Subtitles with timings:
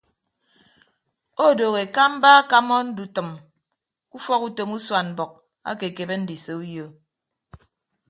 [1.45, 3.43] Odooho ekamba akama ndutʌm ke
[4.17, 5.31] ufọk utom usuan mbʌk
[5.69, 6.85] ake ekebe ndise uyo.